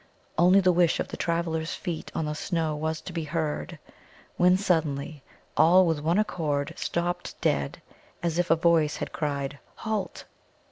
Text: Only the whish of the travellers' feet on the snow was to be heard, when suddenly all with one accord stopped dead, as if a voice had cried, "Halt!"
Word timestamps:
Only 0.35 0.61
the 0.61 0.71
whish 0.71 0.99
of 0.99 1.09
the 1.09 1.15
travellers' 1.15 1.75
feet 1.75 2.11
on 2.15 2.25
the 2.25 2.33
snow 2.33 2.75
was 2.75 3.01
to 3.01 3.13
be 3.13 3.23
heard, 3.23 3.77
when 4.35 4.57
suddenly 4.57 5.21
all 5.55 5.85
with 5.85 5.99
one 6.01 6.17
accord 6.17 6.73
stopped 6.75 7.39
dead, 7.39 7.83
as 8.23 8.39
if 8.39 8.49
a 8.49 8.55
voice 8.55 8.95
had 8.95 9.11
cried, 9.13 9.59
"Halt!" 9.75 10.25